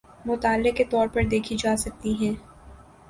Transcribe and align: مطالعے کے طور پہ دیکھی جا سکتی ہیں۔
مطالعے 0.25 0.71
کے 0.71 0.83
طور 0.91 1.07
پہ 1.13 1.21
دیکھی 1.31 1.55
جا 1.63 1.75
سکتی 1.77 2.13
ہیں۔ 2.21 2.33